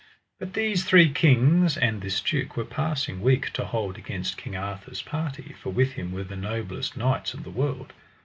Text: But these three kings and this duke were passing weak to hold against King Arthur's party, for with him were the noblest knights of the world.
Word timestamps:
But 0.39 0.53
these 0.55 0.83
three 0.83 1.11
kings 1.11 1.77
and 1.77 2.01
this 2.01 2.21
duke 2.21 2.57
were 2.57 2.65
passing 2.65 3.21
weak 3.21 3.53
to 3.53 3.65
hold 3.65 3.99
against 3.99 4.35
King 4.35 4.55
Arthur's 4.55 5.03
party, 5.03 5.53
for 5.61 5.69
with 5.69 5.91
him 5.91 6.11
were 6.11 6.23
the 6.23 6.35
noblest 6.35 6.97
knights 6.97 7.35
of 7.35 7.43
the 7.43 7.51
world. 7.51 7.93